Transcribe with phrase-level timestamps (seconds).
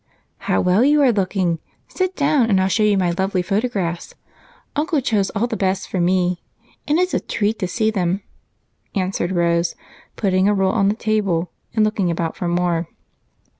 [0.49, 1.59] "How well you are looking!
[1.87, 4.15] Sit down and I'll show you my lovely photographs.
[4.75, 6.41] Uncle chose all the best for me,
[6.87, 8.23] and it's a treat to see them,"
[8.95, 9.75] answered Rose,
[10.15, 12.87] putting a roll on the table and looking about for more.